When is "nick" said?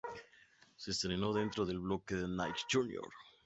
2.15-2.65